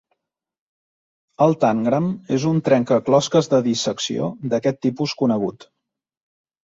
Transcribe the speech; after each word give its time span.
El 1.45 1.51
tangram 1.65 2.07
és 2.37 2.47
un 2.53 2.63
trencaclosques 2.69 3.53
de 3.55 3.61
dissecció 3.71 4.31
d'aquest 4.55 4.81
tipus 4.87 5.15
conegut. 5.21 5.69